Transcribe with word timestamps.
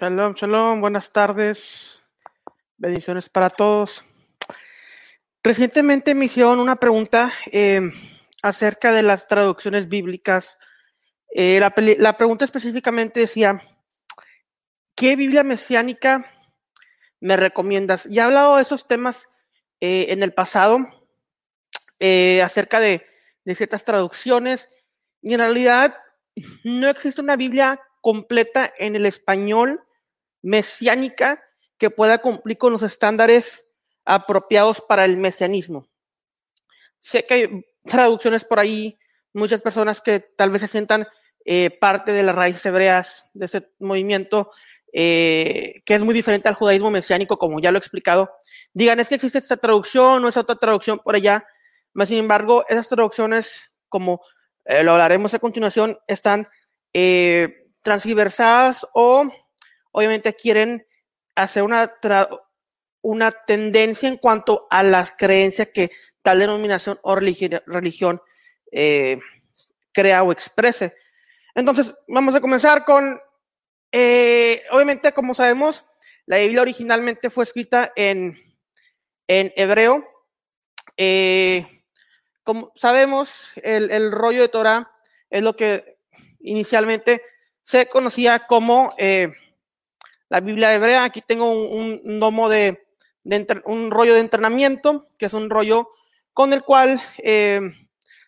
Shalom, 0.00 0.34
shalom, 0.34 0.80
buenas 0.80 1.10
tardes. 1.10 2.00
Bendiciones 2.76 3.28
para 3.28 3.50
todos. 3.50 4.04
Recientemente 5.42 6.14
me 6.14 6.26
hicieron 6.26 6.60
una 6.60 6.76
pregunta 6.76 7.32
eh, 7.50 7.90
acerca 8.40 8.92
de 8.92 9.02
las 9.02 9.26
traducciones 9.26 9.88
bíblicas. 9.88 10.56
Eh, 11.34 11.58
la, 11.58 12.16
pregunta 12.16 12.44
específicamente 12.44 13.18
decía, 13.18 13.60
¿qué 14.94 15.16
Biblia 15.16 15.42
mesiánica 15.42 16.32
me 17.18 17.36
recomiendas? 17.36 18.04
Ya 18.04 18.22
he 18.22 18.26
hablado 18.26 18.54
de 18.54 18.62
esos 18.62 18.86
temas 18.86 19.28
eh, 19.80 20.06
en 20.10 20.22
el 20.22 20.32
pasado, 20.32 20.78
acerca 22.44 22.78
de, 22.78 23.04
de 23.44 23.54
ciertas 23.56 23.82
traducciones, 23.82 24.70
y 25.22 25.34
en 25.34 25.40
realidad 25.40 25.98
no 26.62 26.88
existe 26.88 27.20
una 27.20 27.34
Biblia 27.34 27.80
completa 28.00 28.72
en 28.78 28.94
el 28.94 29.04
español 29.04 29.82
mesiánica 30.48 31.42
que 31.76 31.90
pueda 31.90 32.18
cumplir 32.18 32.56
con 32.56 32.72
los 32.72 32.82
estándares 32.82 33.66
apropiados 34.04 34.80
para 34.80 35.04
el 35.04 35.18
mesianismo. 35.18 35.86
Sé 36.98 37.26
que 37.26 37.34
hay 37.34 37.66
traducciones 37.84 38.44
por 38.44 38.58
ahí, 38.58 38.98
muchas 39.34 39.60
personas 39.60 40.00
que 40.00 40.20
tal 40.20 40.50
vez 40.50 40.62
se 40.62 40.68
sientan 40.68 41.06
eh, 41.44 41.70
parte 41.70 42.12
de 42.12 42.22
las 42.22 42.34
raíces 42.34 42.64
hebreas 42.64 43.28
de 43.34 43.44
ese 43.44 43.70
movimiento, 43.78 44.50
eh, 44.92 45.82
que 45.84 45.94
es 45.94 46.02
muy 46.02 46.14
diferente 46.14 46.48
al 46.48 46.54
judaísmo 46.54 46.90
mesiánico, 46.90 47.36
como 47.36 47.60
ya 47.60 47.70
lo 47.70 47.76
he 47.76 47.80
explicado, 47.80 48.30
digan, 48.72 49.00
es 49.00 49.10
que 49.10 49.16
existe 49.16 49.38
esta 49.38 49.58
traducción 49.58 50.24
o 50.24 50.28
esa 50.28 50.40
otra 50.40 50.56
traducción 50.56 50.98
por 50.98 51.14
allá, 51.14 51.46
mas 51.92 52.08
sin 52.08 52.18
embargo, 52.18 52.64
esas 52.68 52.88
traducciones, 52.88 53.74
como 53.90 54.22
eh, 54.64 54.82
lo 54.82 54.92
hablaremos 54.92 55.34
a 55.34 55.38
continuación, 55.38 55.98
están 56.06 56.46
transversadas 57.82 58.84
o 58.92 59.30
obviamente 59.98 60.34
quieren 60.34 60.86
hacer 61.34 61.64
una, 61.64 61.92
una 63.02 63.32
tendencia 63.32 64.08
en 64.08 64.16
cuanto 64.16 64.68
a 64.70 64.84
las 64.84 65.12
creencias 65.18 65.68
que 65.74 65.90
tal 66.22 66.38
denominación 66.38 67.00
o 67.02 67.16
religión, 67.16 68.22
eh, 68.70 69.18
crea 69.92 70.22
o 70.22 70.30
exprese. 70.30 70.94
Entonces, 71.52 71.92
vamos 72.06 72.36
a 72.36 72.40
comenzar 72.40 72.84
con, 72.84 73.20
eh, 73.90 74.62
obviamente, 74.70 75.12
como 75.12 75.34
sabemos, 75.34 75.84
la 76.26 76.38
Biblia 76.38 76.62
originalmente 76.62 77.28
fue 77.28 77.42
escrita 77.42 77.92
en, 77.96 78.38
en 79.26 79.52
hebreo. 79.56 80.06
Eh, 80.96 81.82
como 82.44 82.70
sabemos, 82.76 83.50
el, 83.56 84.12
rollo 84.12 84.42
de 84.42 84.48
Torah 84.48 84.92
es 85.28 85.42
lo 85.42 85.56
que 85.56 85.98
inicialmente 86.38 87.20
se 87.62 87.86
conocía 87.88 88.46
como 88.46 88.94
la 90.28 90.40
Biblia 90.40 90.74
hebrea. 90.74 91.04
Aquí 91.04 91.22
tengo 91.22 91.50
un, 91.50 92.00
un 92.04 92.48
de, 92.48 92.78
un 93.64 93.90
rollo 93.90 94.14
de 94.14 94.20
entrenamiento, 94.20 95.08
que 95.18 95.26
es 95.26 95.34
un 95.34 95.50
rollo 95.50 95.88
con 96.32 96.52
el 96.52 96.62
cual 96.62 97.00
eh, 97.18 97.60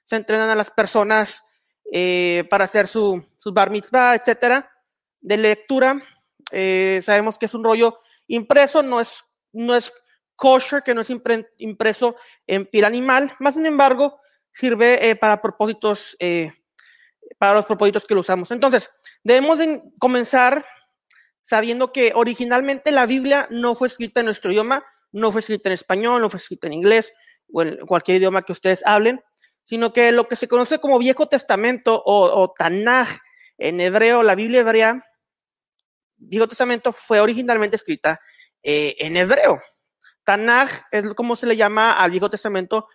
se 0.05 0.17
entrenan 0.17 0.51
a 0.51 0.55
las 0.55 0.71
personas 0.71 1.45
eh, 1.93 2.45
para 2.51 2.65
hacer 2.65 2.89
su, 2.89 3.25
su, 3.37 3.53
bar 3.53 3.71
mitzvah, 3.71 4.15
etcétera, 4.15 4.71
de 5.21 5.37
lectura. 5.37 6.03
sabemos 7.03 7.39
que 7.39 7.47
es 7.47 7.55
un 7.55 7.65
rollo 7.65 8.01
impreso, 8.27 8.83
no 8.83 9.01
es, 9.01 9.25
no 9.53 9.77
es 9.77 9.93
kosher, 10.37 10.83
que 10.83 10.95
no 10.95 11.03
es 11.03 11.11
impreso 11.59 12.17
en 12.47 12.67
piel 12.67 12.85
animal, 12.85 13.35
más 13.39 13.55
sin 13.55 13.67
embargo, 13.67 14.21
sirve 14.53 15.15
para 15.17 15.41
propósitos 15.41 16.17
para 17.41 17.55
los 17.55 17.65
propósitos 17.65 18.05
que 18.05 18.15
lo 18.15 18.21
usamos. 18.21 18.51
Entonces, 18.51 18.91
debemos 19.25 19.59
de 19.59 19.83
comenzar 19.99 20.65
sabiendo 21.43 21.93
que 21.93 22.13
originalmente 22.15 22.93
la 22.93 23.07
Biblia 23.07 23.47
no 23.51 23.75
fue 23.75 23.89
escrita 23.89 24.21
en 24.21 24.27
nuestro 24.27 24.53
idioma, 24.53 24.85
no 25.13 25.33
fue 25.33 25.41
escrita 25.41 25.69
en 25.69 25.75
español, 25.75 26.21
no 26.21 26.29
fue 26.29 26.39
escrita 26.39 26.67
en 26.67 26.75
inglés 26.75 27.13
o 27.53 27.63
en 27.63 27.87
cualquier 27.87 28.19
idioma 28.19 28.43
que 28.43 28.53
ustedes 28.53 28.83
hablen, 28.87 29.21
sino 29.65 29.93
que 29.93 30.13
lo 30.13 30.29
que 30.29 30.37
se 30.37 30.49
conoce 30.49 30.79
como 30.79 30.99
Viejo 30.99 31.27
Testamento 31.27 32.03
o, 32.05 32.53
Tanaj 32.57 33.09
en 33.59 33.81
hebreo, 33.81 34.23
la 34.23 34.35
Biblia 34.35 34.61
hebrea, 34.61 35.05
Viejo 36.17 36.49
Testamento 36.49 36.93
fue 36.93 37.21
originalmente 37.21 37.77
escrita 37.77 38.21
eh, 38.63 38.95
en 38.99 39.17
hebreo. 39.17 39.61
Tanaj 40.25 40.71
es 40.91 41.05
como 41.15 41.35
se 41.35 41.47
le 41.47 41.57
llama 41.57 41.93
al 41.93 42.11
Viejo 42.11 42.31
Testamento 42.31 42.89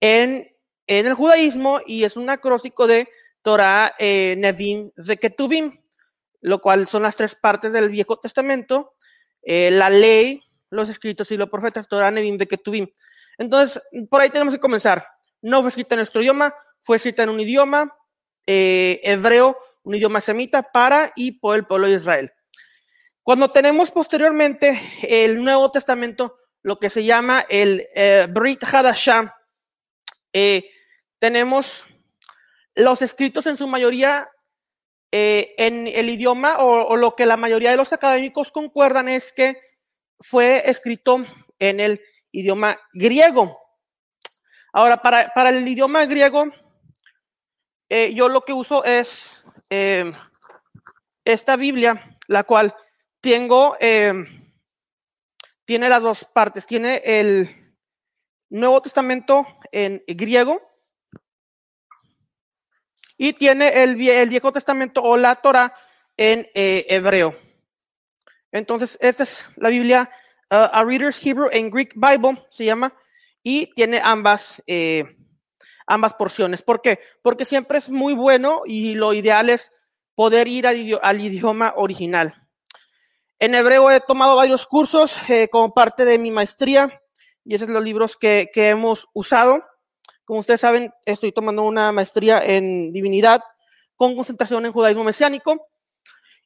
en, 0.00 0.48
en 0.86 1.06
el 1.06 1.14
judaísmo 1.14 1.80
y 1.86 2.04
es 2.04 2.16
un 2.16 2.30
acróstico 2.30 2.86
de 2.86 3.08
Torah, 3.42 3.94
eh, 3.98 4.90
Zeketuvim, 5.04 5.79
lo 6.40 6.60
cual 6.60 6.86
son 6.86 7.02
las 7.02 7.16
tres 7.16 7.34
partes 7.34 7.72
del 7.72 7.88
Viejo 7.88 8.18
Testamento, 8.18 8.94
eh, 9.42 9.70
la 9.70 9.90
ley, 9.90 10.42
los 10.70 10.88
escritos 10.88 11.30
y 11.30 11.36
los 11.36 11.50
profetas, 11.50 11.88
Torah, 11.88 12.10
Nevim, 12.10 12.38
Zeketuvim. 12.38 12.88
Entonces, 13.38 13.82
por 14.08 14.20
ahí 14.20 14.30
tenemos 14.30 14.54
que 14.54 14.60
comenzar. 14.60 15.06
No 15.42 15.60
fue 15.60 15.68
escrita 15.68 15.94
en 15.94 16.00
nuestro 16.00 16.22
idioma, 16.22 16.54
fue 16.80 16.96
escrita 16.96 17.22
en 17.22 17.30
un 17.30 17.40
idioma 17.40 17.96
eh, 18.46 19.00
hebreo, 19.02 19.58
un 19.82 19.94
idioma 19.94 20.20
semita 20.20 20.62
para 20.62 21.12
y 21.16 21.32
por 21.32 21.56
el 21.56 21.66
pueblo 21.66 21.86
de 21.86 21.94
Israel. 21.94 22.32
Cuando 23.22 23.50
tenemos 23.50 23.90
posteriormente 23.90 24.80
el 25.02 25.42
Nuevo 25.42 25.70
Testamento, 25.70 26.36
lo 26.62 26.78
que 26.78 26.90
se 26.90 27.04
llama 27.04 27.44
el 27.48 27.86
eh, 27.94 28.26
Brit 28.30 28.62
Hadashah, 28.64 29.34
tenemos 31.18 31.84
los 32.74 33.02
escritos 33.02 33.46
en 33.46 33.56
su 33.56 33.66
mayoría 33.66 34.30
eh, 35.12 35.54
en 35.58 35.88
el 35.88 36.08
idioma 36.08 36.58
o, 36.58 36.96
lo 36.96 37.16
que 37.16 37.26
la 37.26 37.36
mayoría 37.36 37.72
de 37.72 37.76
los 37.76 37.92
académicos 37.92 38.52
concuerdan 38.52 39.08
es 39.08 39.32
que 39.32 39.60
fue 40.20 40.62
escrito 40.70 41.24
en 41.58 41.80
el 41.80 42.00
idioma 42.30 42.78
griego. 42.92 43.58
Ahora, 44.72 45.02
para, 45.02 45.32
para 45.34 45.50
el 45.50 45.66
idioma 45.66 46.04
griego, 46.06 46.44
eh, 47.88 48.14
yo 48.14 48.28
lo 48.28 48.42
que 48.42 48.52
uso 48.52 48.84
es 48.84 49.42
eh, 49.68 50.12
esta 51.24 51.56
Biblia, 51.56 52.18
la 52.28 52.44
cual 52.44 52.72
tengo, 53.20 53.76
tiene 55.64 55.88
las 55.88 56.02
dos 56.02 56.24
partes. 56.24 56.66
Tiene 56.66 57.02
el 57.04 57.74
Nuevo 58.48 58.80
Testamento 58.80 59.44
en 59.72 60.04
griego 60.06 60.69
y 63.22 63.34
tiene 63.34 63.82
el, 63.82 63.96
Viejo 63.96 64.50
Testamento 64.50 65.02
o 65.02 65.18
la 65.18 65.34
Torah 65.34 65.74
en 66.16 66.48
eh, 66.54 66.86
hebreo. 66.88 67.34
Entonces, 68.50 68.96
esta 68.98 69.24
es 69.24 69.44
la 69.56 69.68
Biblia, 69.68 70.10
uh, 70.50 70.72
A 70.72 70.82
Reader's 70.84 71.20
Hebrew 71.22 71.50
and 71.52 71.70
Greek 71.70 71.92
Bible 71.96 72.42
se 72.48 72.64
llama, 72.64 72.94
y 73.42 73.74
tiene 73.74 74.00
ambas, 74.02 74.62
eh, 74.66 75.18
ambas 75.86 76.14
porciones. 76.14 76.62
¿Por 76.62 76.80
qué? 76.80 76.98
Porque 77.20 77.44
siempre 77.44 77.76
es 77.76 77.90
muy 77.90 78.14
bueno 78.14 78.62
y 78.64 78.94
lo 78.94 79.12
ideal 79.12 79.50
es 79.50 79.70
poder 80.14 80.48
ir 80.48 80.66
al, 80.66 81.20
idioma 81.20 81.74
original. 81.76 82.48
En 83.38 83.54
hebreo 83.54 83.90
he 83.90 84.00
tomado 84.00 84.34
varios 84.34 84.66
cursos 84.66 85.28
eh, 85.28 85.48
como 85.52 85.74
parte 85.74 86.06
de 86.06 86.16
mi 86.16 86.30
maestría 86.30 87.02
y 87.44 87.54
esos 87.54 87.66
son 87.66 87.74
los 87.74 87.84
libros 87.84 88.16
que, 88.16 88.48
que 88.50 88.70
hemos 88.70 89.08
usado. 89.12 89.62
Como 90.30 90.38
ustedes 90.38 90.60
saben, 90.60 90.94
estoy 91.04 91.32
tomando 91.32 91.64
una 91.64 91.90
maestría 91.90 92.40
en 92.40 92.92
divinidad 92.92 93.42
con 93.96 94.14
concentración 94.14 94.64
en 94.64 94.70
judaísmo 94.70 95.02
mesiánico. 95.02 95.66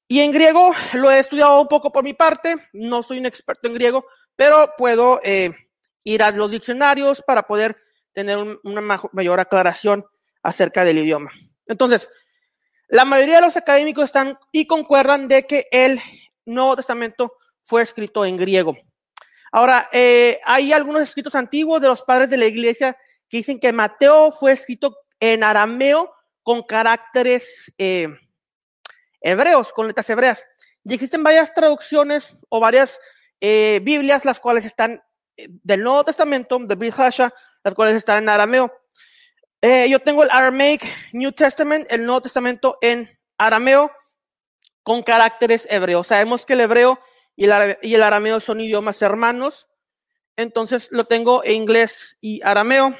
Y 0.09 0.21
en 0.21 0.33
griego 0.33 0.73
lo 0.95 1.11
he 1.11 1.19
estudiado 1.19 1.61
un 1.61 1.69
poco 1.69 1.93
por 1.93 2.03
mi 2.03 2.15
parte, 2.15 2.57
no 2.73 3.03
soy 3.03 3.19
un 3.19 3.27
experto 3.27 3.69
en 3.69 3.75
griego, 3.75 4.07
pero 4.37 4.73
puedo 4.79 5.21
eh, 5.23 5.53
ir 6.03 6.23
a 6.23 6.31
los 6.31 6.51
diccionarios 6.51 7.21
para 7.27 7.43
poder 7.43 7.77
tener 8.15 8.39
una 8.63 8.81
mayor 9.13 9.39
aclaración 9.39 10.07
acerca 10.43 10.83
del 10.83 10.97
idioma. 10.97 11.31
Entonces, 11.67 12.09
la 12.89 13.05
mayoría 13.05 13.35
de 13.35 13.43
los 13.43 13.59
académicos 13.59 14.07
están 14.07 14.39
y 14.51 14.67
concuerdan 14.67 15.29
de 15.29 15.47
que 15.47 15.69
el 15.71 16.01
Nuevo 16.47 16.75
Testamento 16.77 17.35
fue 17.61 17.83
escrito 17.83 18.25
en 18.25 18.39
griego. 18.39 18.79
Ahora, 19.53 19.91
eh, 19.93 20.41
hay 20.47 20.73
algunos 20.73 21.03
escritos 21.03 21.35
antiguos 21.35 21.83
de 21.83 21.89
los 21.89 22.01
padres 22.01 22.31
de 22.31 22.39
la 22.39 22.47
iglesia 22.47 22.97
dicen 23.39 23.59
que 23.59 23.73
Mateo 23.73 24.31
fue 24.31 24.53
escrito 24.53 24.97
en 25.19 25.43
arameo 25.43 26.15
con 26.45 26.63
caracteres 26.63 27.73
eh, 27.79 28.09
hebreos, 29.21 29.73
con 29.73 29.89
letras 29.89 30.09
hebreas. 30.09 30.45
Y 30.85 30.95
existen 30.95 31.23
varias 31.25 31.53
traducciones 31.53 32.37
o 32.49 32.61
varias 32.61 33.01
eh, 33.41 33.81
Biblias, 33.83 34.25
las 34.25 34.39
cuales 34.39 34.65
están 34.65 35.03
eh, 35.37 35.49
del 35.49 35.83
Nuevo 35.83 36.05
Testamento, 36.05 36.59
de 36.61 36.75
Brit 36.77 36.95
las 36.97 37.75
cuales 37.75 37.97
están 37.97 38.23
en 38.23 38.29
arameo. 38.29 38.73
yo 39.89 39.99
tengo 40.01 40.23
el 40.23 40.31
Aramaic 40.31 40.85
New 41.13 41.33
Testament, 41.33 41.87
el 41.91 42.05
Nuevo 42.05 42.21
Testamento 42.21 42.79
en 42.83 43.11
arameo 43.39 43.91
con 44.83 45.03
caracteres 45.03 45.67
hebreos. 45.71 46.07
Sabemos 46.07 46.45
que 46.45 46.53
el 46.53 46.61
hebreo 46.61 47.01
y 47.35 47.47
el 47.47 48.03
arameo 48.03 48.39
son 48.39 48.61
idiomas 48.61 49.01
hermanos. 49.03 49.67
Entonces 50.37 50.89
lo 50.91 51.07
tengo 51.07 51.43
en 51.45 51.53
inglés 51.57 52.19
y 52.21 52.43
arameo 52.43 52.95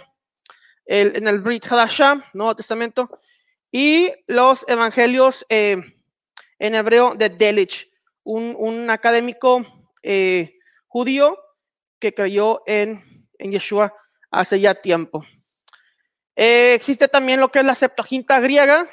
en 0.87 1.27
el 1.27 1.41
Brit 1.41 1.67
Hadashah, 1.67 2.31
Nuevo 2.35 2.55
Testamento, 2.55 3.09
y 3.75 4.13
los 4.29 4.65
evangelios 4.69 5.45
eh, 5.49 5.79
en 6.61 6.75
hebreo 6.77 7.17
de 7.17 7.29
Delich 7.29 7.91
un, 8.23 8.89
académico 8.89 9.67
eh, 10.01 10.61
judío 10.87 11.37
que 11.99 12.15
creyó 12.15 12.63
en, 12.67 13.27
en 13.37 13.51
Yeshua 13.51 13.93
hace 14.31 14.61
ya 14.61 14.77
tiempo. 14.77 15.27
Eh, 16.37 16.75
existe 16.75 17.09
también 17.09 17.41
lo 17.41 17.51
que 17.51 17.59
es 17.59 17.65
la 17.65 17.75
Septuaginta 17.75 18.39
griega, 18.39 18.89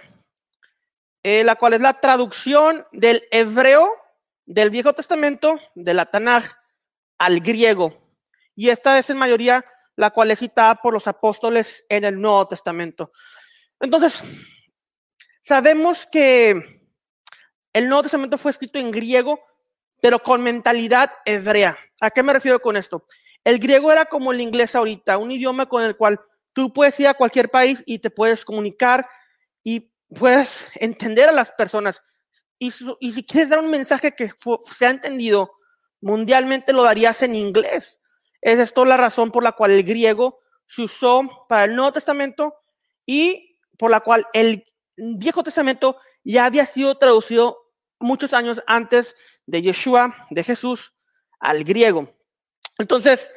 la 1.23 1.55
cual 1.57 1.73
es 1.73 1.81
la 1.81 2.01
traducción 2.01 2.87
del 2.91 3.23
hebreo 3.29 3.87
del 4.47 4.71
Viejo 4.71 4.93
Testamento, 4.93 5.59
de 5.75 5.93
la 5.93 6.07
Tanaj, 6.07 6.45
al 7.19 7.39
griego. 7.41 8.01
Y 8.55 8.69
esta 8.69 8.97
es 8.97 9.11
en 9.11 9.17
mayoría 9.17 9.63
la 10.01 10.09
cual 10.09 10.31
es 10.31 10.39
citada 10.39 10.73
por 10.73 10.95
los 10.95 11.07
apóstoles 11.07 11.85
en 11.87 12.03
el 12.03 12.19
Nuevo 12.19 12.47
Testamento. 12.47 13.11
Entonces, 13.79 14.23
sabemos 15.43 16.07
que 16.11 16.89
el 17.71 17.87
Nuevo 17.87 18.01
Testamento 18.01 18.39
fue 18.39 18.49
escrito 18.49 18.79
en 18.79 18.89
griego, 18.89 19.39
pero 20.01 20.17
con 20.17 20.41
mentalidad 20.41 21.11
hebrea. 21.23 21.77
¿A 21.99 22.09
qué 22.09 22.23
me 22.23 22.33
refiero 22.33 22.59
con 22.59 22.77
esto? 22.77 23.05
El 23.43 23.59
griego 23.59 23.91
era 23.91 24.05
como 24.05 24.31
el 24.31 24.41
inglés 24.41 24.75
ahorita, 24.75 25.19
un 25.19 25.29
idioma 25.29 25.67
con 25.67 25.83
el 25.83 25.95
cual 25.95 26.19
tú 26.51 26.73
puedes 26.73 26.99
ir 26.99 27.07
a 27.07 27.13
cualquier 27.13 27.51
país 27.51 27.83
y 27.85 27.99
te 27.99 28.09
puedes 28.09 28.43
comunicar 28.43 29.07
y 29.63 29.93
puedes 30.09 30.67
entender 30.73 31.29
a 31.29 31.31
las 31.31 31.51
personas. 31.51 32.01
Y, 32.57 32.71
si 32.71 33.23
quieres 33.23 33.49
dar 33.49 33.59
un 33.59 33.69
mensaje 33.69 34.13
que 34.13 34.31
se 34.75 34.85
ha 34.87 34.89
entendido 34.89 35.51
mundialmente, 36.01 36.73
lo 36.73 36.81
darías 36.81 37.21
en 37.21 37.35
inglés. 37.35 38.00
Es 38.41 38.59
esto 38.59 38.85
la 38.85 38.97
razón 38.97 39.31
por 39.31 39.43
la 39.43 39.53
cual 39.53 39.71
el 39.71 39.83
griego 39.83 40.39
se 40.67 40.83
usó 40.83 41.45
para 41.47 41.65
el 41.65 41.75
Nuevo 41.75 41.91
Testamento 41.91 42.55
y 43.05 43.57
por 43.77 43.91
la 43.91 43.99
cual 43.99 44.25
el 44.33 44.65
Viejo 44.95 45.43
Testamento 45.43 45.97
ya 46.23 46.45
había 46.45 46.65
sido 46.65 46.97
traducido 46.97 47.57
muchos 47.99 48.33
años 48.33 48.61
antes 48.67 49.15
de 49.45 49.61
Yeshua, 49.61 50.27
de 50.29 50.43
Jesús, 50.43 50.93
al 51.39 51.63
griego. 51.63 52.15
Entonces, 52.77 53.29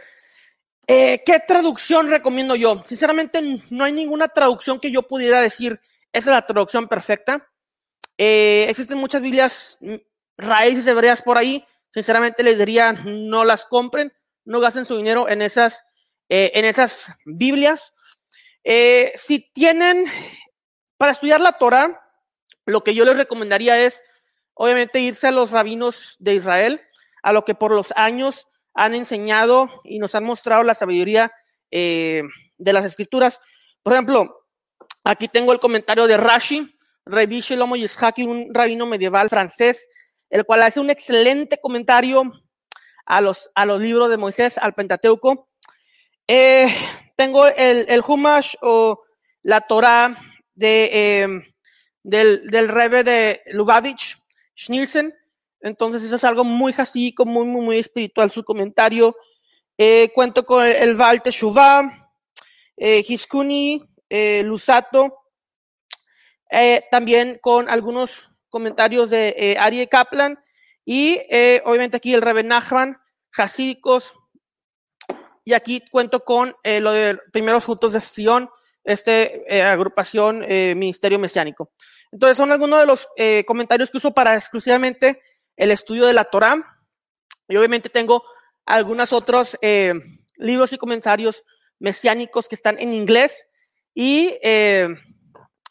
eh, 0.86 1.22
¿qué 1.24 1.40
traducción 1.40 2.10
recomiendo 2.10 2.54
yo? 2.56 2.82
Sinceramente, 2.86 3.62
no 3.70 3.84
hay 3.84 3.92
ninguna 3.92 4.28
traducción 4.28 4.80
que 4.80 4.90
yo 4.90 5.02
pudiera 5.02 5.40
decir, 5.40 5.80
esa 6.12 6.30
es 6.30 6.34
la 6.34 6.46
traducción 6.46 6.88
perfecta. 6.88 7.50
Eh, 8.18 8.66
existen 8.68 8.98
muchas 8.98 9.22
Biblias 9.22 9.78
mm, 9.80 9.94
raíces 10.36 10.86
hebreas 10.86 11.22
por 11.22 11.38
ahí. 11.38 11.64
Sinceramente 11.92 12.42
les 12.42 12.58
diría, 12.58 12.92
no 12.92 13.44
las 13.44 13.64
compren, 13.64 14.12
no 14.44 14.60
gasten 14.60 14.84
su 14.84 14.96
dinero 14.96 15.28
en 15.28 15.42
esas, 15.42 15.84
eh, 16.28 16.52
en 16.54 16.64
esas 16.64 17.06
Biblias. 17.24 17.92
si 18.64 19.50
tienen, 19.52 20.06
para 20.96 21.12
estudiar 21.12 21.40
la 21.40 21.52
Torah, 21.52 22.00
lo 22.66 22.82
que 22.82 22.94
yo 22.94 23.04
les 23.04 23.16
recomendaría 23.16 23.82
es, 23.84 24.02
obviamente, 24.54 25.00
irse 25.00 25.28
a 25.28 25.32
los 25.32 25.50
rabinos 25.50 26.16
de 26.18 26.34
Israel, 26.34 26.80
a 27.22 27.32
lo 27.32 27.44
que 27.44 27.54
por 27.54 27.72
los 27.72 27.92
años 27.96 28.46
han 28.74 28.94
enseñado 28.94 29.70
y 29.84 29.98
nos 29.98 30.14
han 30.14 30.24
mostrado 30.24 30.62
la 30.62 30.74
sabiduría 30.74 31.32
eh, 31.70 32.22
de 32.58 32.72
las 32.72 32.84
escrituras. 32.84 33.40
Por 33.82 33.92
ejemplo, 33.92 34.46
aquí 35.04 35.28
tengo 35.28 35.52
el 35.52 35.60
comentario 35.60 36.06
de 36.06 36.16
Rashi, 36.16 36.76
Rabbi 37.06 37.40
Shlomo 37.40 37.76
Yishaki, 37.76 38.24
un 38.24 38.52
rabino 38.52 38.86
medieval 38.86 39.28
francés, 39.28 39.88
el 40.30 40.44
cual 40.44 40.62
hace 40.62 40.80
un 40.80 40.90
excelente 40.90 41.58
comentario 41.58 42.32
a 43.06 43.20
los, 43.20 43.50
a 43.54 43.66
los 43.66 43.80
libros 43.80 44.10
de 44.10 44.16
Moisés, 44.16 44.58
al 44.58 44.74
Pentateuco. 44.74 45.48
Eh, 46.26 46.68
tengo 47.16 47.46
el, 47.46 47.86
el 47.88 48.02
Humash 48.06 48.54
o 48.62 49.02
la 49.42 49.60
Torah 49.60 50.18
de, 50.54 50.90
eh, 50.92 51.28
del, 52.02 52.48
del 52.50 52.68
Rebe 52.68 53.04
de 53.04 53.42
Lubavitch, 53.52 54.18
Schnielsen, 54.56 55.14
entonces 55.64 56.02
eso 56.02 56.16
es 56.16 56.24
algo 56.24 56.44
muy 56.44 56.74
jacico, 56.74 57.24
muy, 57.24 57.46
muy, 57.46 57.62
muy 57.62 57.78
espiritual 57.78 58.30
su 58.30 58.44
comentario. 58.44 59.16
Eh, 59.78 60.10
cuento 60.14 60.44
con 60.44 60.64
el 60.64 60.94
Val 60.94 61.22
Teshuvah, 61.22 62.10
eh, 62.76 63.02
Hiskuni, 63.08 63.82
eh, 64.08 64.42
Lusato, 64.44 65.22
también 66.90 67.38
con 67.42 67.68
algunos 67.68 68.30
comentarios 68.48 69.10
de 69.10 69.56
Ari 69.58 69.86
Kaplan 69.88 70.38
y 70.84 71.20
obviamente 71.64 71.96
aquí 71.96 72.14
el 72.14 72.22
Rebe 72.22 72.42
Nachman, 72.42 72.98
Hasídicos, 73.36 74.14
y 75.44 75.52
aquí 75.52 75.82
cuento 75.90 76.24
con 76.24 76.54
lo 76.64 76.92
de 76.92 77.18
primeros 77.32 77.64
frutos 77.64 77.92
de 77.92 78.00
Sion, 78.00 78.48
este 78.84 79.62
agrupación 79.62 80.40
Ministerio 80.40 81.18
Mesiánico. 81.18 81.70
Entonces 82.12 82.36
son 82.36 82.52
algunos 82.52 82.80
de 82.80 82.86
los 82.86 83.08
comentarios 83.46 83.90
que 83.90 83.98
uso 83.98 84.12
para 84.12 84.36
exclusivamente 84.36 85.20
el 85.56 85.70
estudio 85.70 86.06
de 86.06 86.12
la 86.12 86.24
Torah. 86.24 86.56
Y 87.48 87.56
obviamente 87.56 87.88
tengo 87.88 88.24
algunos 88.64 89.12
otros 89.12 89.58
eh, 89.60 89.94
libros 90.36 90.72
y 90.72 90.78
comentarios 90.78 91.44
mesiánicos 91.78 92.48
que 92.48 92.54
están 92.54 92.78
en 92.78 92.92
inglés 92.92 93.46
y 93.94 94.38
eh, 94.42 94.88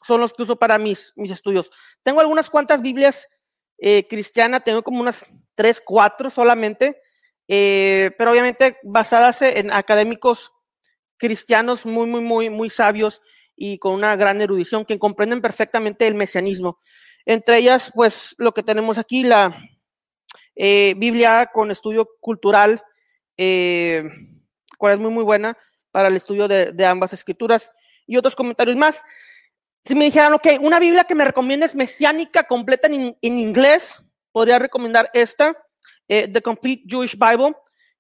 son 0.06 0.22
los 0.22 0.34
que 0.34 0.44
uso 0.44 0.58
para 0.58 0.78
mis, 0.78 1.14
mis 1.16 1.32
estudios. 1.32 1.72
Tengo 2.04 2.20
algunas 2.20 2.50
cuantas 2.50 2.82
Biblias 2.82 3.28
eh, 3.86 4.08
cristianas, 4.08 4.64
tengo 4.64 4.82
como 4.82 5.02
unas 5.02 5.26
tres, 5.56 5.82
cuatro 5.84 6.30
solamente, 6.30 7.02
pero 7.46 8.32
obviamente 8.32 8.78
basadas 8.84 9.42
en 9.42 9.70
académicos 9.72 10.54
cristianos 11.18 11.86
muy, 11.86 12.08
muy, 12.08 12.22
muy, 12.22 12.50
muy 12.50 12.70
sabios 12.70 13.22
y 13.56 13.78
con 13.78 13.94
una 13.94 14.16
gran 14.16 14.42
erudición 14.42 14.86
que 14.86 14.98
comprenden 14.98 15.42
perfectamente 15.42 16.08
el 16.08 16.16
mesianismo. 16.16 16.80
Entre 17.26 17.58
ellas, 17.58 17.92
pues 17.94 18.36
lo 18.38 18.54
que 18.54 18.64
tenemos 18.64 18.98
aquí, 18.98 19.24
la 19.24 19.58
eh, 20.56 20.94
Biblia 20.98 21.50
con 21.54 21.72
estudio 21.72 22.10
cultural, 22.20 22.84
eh, 23.38 24.04
cual 24.78 24.94
es 24.94 25.00
muy, 25.00 25.12
muy 25.12 25.24
buena 25.24 25.58
para 25.92 26.10
el 26.10 26.16
estudio 26.16 26.48
de, 26.48 26.86
ambas 26.86 27.14
escrituras 27.14 27.72
y 28.06 28.18
otros 28.18 28.36
comentarios 28.36 28.76
más. 28.76 29.02
Si 29.86 29.96
me 29.96 30.06
dijeran, 30.06 30.34
ok, 30.34 30.48
una 30.62 30.80
Biblia 30.80 31.04
que 31.04 31.16
me 31.16 31.26
recomiendes 31.26 31.76
mesiánica 31.76 32.44
completa 32.44 32.88
en, 32.88 33.16
inglés, 33.22 34.02
podría 34.32 34.60
recomendar 34.60 35.10
esta, 35.14 35.58
eh, 36.08 36.28
The 36.28 36.42
Complete 36.42 36.84
Jewish 36.88 37.18
Bible, 37.18 37.56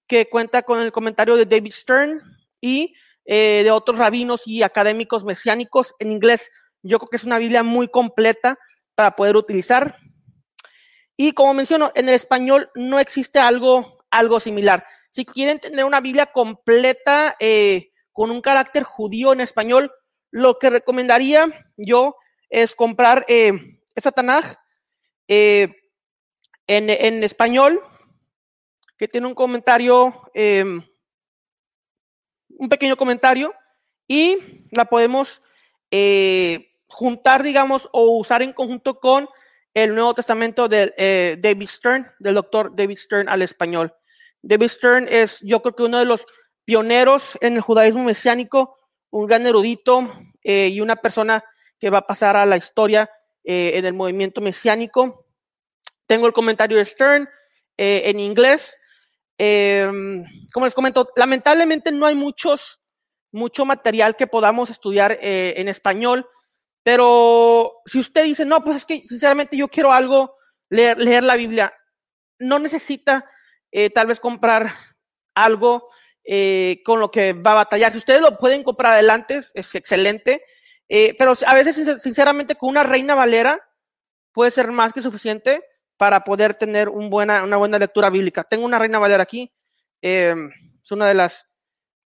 que 0.08 0.30
cuenta 0.30 0.64
con 0.64 0.80
el 0.80 0.92
comentario 0.92 1.36
de 1.36 1.46
David 1.46 1.74
Stern 1.74 2.22
y 2.62 2.96
de 3.26 3.72
otros 3.72 3.98
rabinos 3.98 4.44
y 4.46 4.64
académicos 4.64 5.24
mesiánicos 5.24 5.96
en 6.00 6.12
inglés. 6.12 6.52
Yo 6.82 7.00
creo 7.00 7.10
que 7.10 7.16
es 7.16 7.24
una 7.24 7.38
Biblia 7.38 7.64
muy 7.64 7.88
completa 7.88 8.60
para 8.96 9.16
poder 9.16 9.38
utilizar. 9.38 9.98
Y 11.16 11.34
como 11.34 11.54
menciono, 11.54 11.92
en 11.96 12.10
el 12.10 12.16
español 12.16 12.70
no 12.76 13.00
existe 13.00 13.40
algo, 13.40 14.00
algo 14.10 14.40
similar. 14.40 14.86
Si 15.10 15.26
quieren 15.26 15.60
tener 15.60 15.86
una 15.86 16.02
Biblia 16.02 16.28
completa 16.28 17.36
eh, 17.40 17.92
con 18.12 18.32
un 18.32 18.42
carácter 18.42 18.84
judío 18.84 19.32
en 19.32 19.42
español, 19.42 19.92
lo 20.34 20.58
que 20.58 20.72
recomendaría 20.72 21.72
yo 21.78 22.16
es 22.50 22.74
comprar 22.74 23.24
eh, 23.28 23.52
esta 23.94 24.12
Tanaj 24.12 24.56
eh, 25.28 25.70
en, 26.66 27.24
español, 27.24 27.80
que 28.98 29.08
tiene 29.08 29.28
un 29.28 29.36
comentario, 29.36 30.24
em, 30.34 30.82
un 32.50 32.68
pequeño 32.68 32.98
comentario, 32.98 33.54
y 34.08 34.68
la 34.72 34.86
podemos 34.86 35.42
juntar, 36.88 37.44
digamos, 37.44 37.88
o 37.92 38.18
usar 38.18 38.42
en 38.42 38.54
conjunto 38.54 39.00
con 39.00 39.30
el 39.76 39.94
Nuevo 39.94 40.16
Testamento 40.16 40.68
de 40.68 40.94
eh, 40.98 41.38
David 41.40 41.68
Stern, 41.68 42.12
del 42.18 42.36
doctor 42.36 42.76
David 42.76 42.98
Stern 42.98 43.30
al 43.30 43.44
español. 43.44 43.94
David 44.42 44.68
Stern 44.68 45.08
es, 45.08 45.40
yo 45.42 45.62
creo 45.62 45.76
que 45.76 45.84
uno 45.84 46.00
de 46.00 46.06
los 46.06 46.26
pioneros 46.66 47.38
en 47.42 47.54
el 47.54 47.62
judaísmo 47.62 48.04
mesiánico, 48.04 48.80
un 49.14 49.28
gran 49.28 49.46
erudito 49.46 50.12
eh, 50.44 50.70
y 50.70 50.82
una 50.82 50.96
persona 50.98 51.44
que 51.80 51.90
va 51.90 52.00
a 52.00 52.08
pasar 52.08 52.36
a 52.36 52.46
la 52.46 52.58
historia 52.58 53.10
eh, 53.44 53.74
en 53.76 53.86
el 53.86 53.94
movimiento 53.94 54.42
mesiánico. 54.42 55.26
Tengo 56.08 56.28
el 56.28 56.34
comentario 56.34 56.78
de 56.78 56.86
Stern 56.86 57.30
en 57.76 58.20
inglés. 58.20 58.78
Em, 59.38 60.24
como 60.54 60.66
les 60.66 60.76
comento, 60.76 61.10
lamentablemente 61.16 61.92
no 61.92 62.06
hay 62.06 62.16
muchos, 62.16 62.80
mucho 63.32 63.66
material 63.66 64.16
que 64.16 64.28
podamos 64.28 64.70
estudiar 64.70 65.18
en 65.22 65.68
español. 65.68 66.28
Pero 66.84 67.82
si 67.86 68.00
usted 68.00 68.26
dice, 68.26 68.46
no, 68.46 68.64
pues 68.64 68.78
es 68.78 68.86
que 68.86 69.04
sinceramente 69.08 69.58
yo 69.58 69.70
quiero 69.70 69.92
algo, 69.92 70.36
leer, 70.70 70.98
leer 70.98 71.24
la 71.24 71.36
Biblia, 71.36 71.74
no 72.40 72.60
necesita 72.60 73.26
eh, 73.72 73.90
tal 73.90 74.08
vez 74.08 74.20
comprar 74.20 74.72
algo 75.34 75.90
eh, 76.24 76.82
con 76.86 77.00
lo 77.00 77.12
que 77.12 77.34
va 77.34 77.52
a 77.52 77.56
batallar. 77.56 77.92
Si 77.92 77.98
ustedes 77.98 78.22
lo 78.22 78.38
pueden 78.38 78.64
comprar 78.64 78.94
adelante, 78.94 79.42
es 79.54 79.76
excelente. 79.76 80.44
Eh, 80.90 81.16
pero 81.18 81.34
a 81.46 81.54
veces, 81.54 82.02
sinceramente, 82.02 82.56
con 82.56 82.70
una 82.70 82.84
reina 82.84 83.16
valera 83.16 83.62
puede 84.32 84.52
ser 84.52 84.72
más 84.72 84.94
que 84.94 85.02
suficiente 85.02 85.64
para 85.98 86.24
poder 86.24 86.56
tener 86.56 86.90
un 86.90 87.10
buena, 87.10 87.44
una 87.44 87.58
buena 87.58 87.80
lectura 87.80 88.10
bíblica. 88.10 88.44
Tengo 88.44 88.66
una 88.66 88.80
reina 88.80 89.00
valera 89.00 89.24
aquí. 89.24 89.54
Em, 90.02 90.50
es 90.82 90.92
una 90.92 91.08
de 91.08 91.14
las 91.14 91.48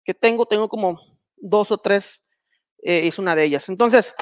que 0.03 0.13
tengo. 0.13 0.45
Tengo 0.45 0.69
como 0.69 0.99
dos 1.37 1.71
o 1.71 1.77
tres. 1.77 2.19
es 2.85 3.17
una 3.17 3.33
de 3.33 3.45
ellas. 3.45 3.69
Entonces, 3.69 4.13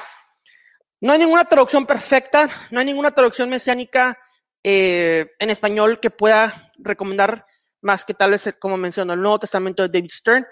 no 1.02 1.12
hay 1.12 1.18
ninguna 1.18 1.44
traducción 1.44 1.84
perfecta, 1.84 2.48
no 2.70 2.78
hay 2.78 2.86
ninguna 2.86 3.10
traducción 3.10 3.50
mesiánica 3.50 4.16
eh, 4.62 5.32
en 5.40 5.50
español 5.50 5.98
que 5.98 6.10
pueda 6.10 6.70
recomendar 6.78 7.44
más 7.82 8.04
que 8.04 8.14
tal 8.14 8.32
vez, 8.32 8.54
como 8.58 8.76
mencionó, 8.76 9.12
el 9.12 9.20
Nuevo 9.20 9.38
Testamento 9.38 9.82
de 9.82 9.88
David 9.88 10.10
Stern. 10.10 10.46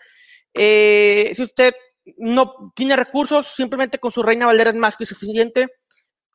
Eh, 0.55 1.33
si 1.35 1.43
usted 1.43 1.75
no 2.19 2.73
tiene 2.75 2.97
recursos, 2.97 3.47
simplemente 3.47 3.99
con 3.99 4.13
su 4.13 4.23
Reina 4.23 4.47
Valera 4.47 4.71
es 4.71 4.77
más 4.77 4.97
que 4.97 5.07
suficiente. 5.07 5.69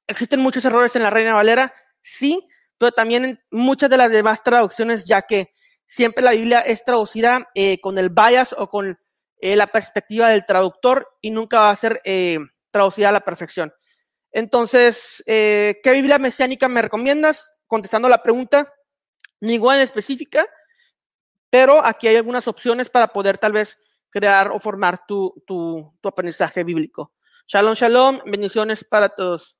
Existen 0.08 0.40
muchos 0.40 0.66
errores 0.66 0.96
en 0.96 1.04
la 1.04 1.10
Reina 1.10 1.34
Valera, 1.34 1.74
sí, 2.02 2.48
pero 2.78 2.92
también 2.92 3.26
en 3.26 3.40
muchas 3.52 3.90
de 3.90 3.98
las 3.98 4.12
demás 4.12 4.44
traducciones, 4.44 5.06
ya 5.06 5.24
que 5.24 5.54
siempre 5.88 6.24
la 6.24 6.32
Biblia 6.32 6.60
es 6.60 6.84
traducida 6.84 7.50
eh, 7.56 7.80
con 7.82 7.98
el 7.98 8.10
bias 8.10 8.54
o 8.58 8.70
con 8.70 9.00
eh, 9.40 9.56
la 9.56 9.68
perspectiva 9.68 10.30
del 10.30 10.46
traductor 10.46 11.08
y 11.22 11.32
nunca 11.32 11.60
va 11.60 11.70
a 11.72 11.76
ser 11.76 12.02
eh, 12.04 12.40
traducida 12.70 13.10
a 13.10 13.14
la 13.14 13.22
perfección. 13.22 13.74
Entonces, 14.32 15.24
¿qué 15.26 15.82
Biblia 15.86 16.20
mesiánica 16.20 16.68
me 16.68 16.82
recomiendas? 16.82 17.54
Contestando 17.68 18.10
la 18.10 18.22
pregunta, 18.22 18.70
ninguna 19.40 19.78
en 19.78 19.82
específica, 19.82 20.46
pero 21.56 21.86
aquí 21.86 22.06
hay 22.10 22.18
algunas 22.18 22.50
opciones 22.50 22.90
para 22.90 23.08
poder 23.08 23.38
tal 23.38 23.54
vez 23.54 23.80
crear 24.10 24.52
o 24.52 24.60
formar 24.60 25.06
tu, 25.08 25.42
tu, 25.48 25.90
aprendizaje 26.04 26.66
bíblico. 26.66 27.14
Shalom, 27.48 27.76
shalom, 27.76 28.20
bendiciones 28.26 28.84
para 28.84 29.08
todos. 29.08 29.58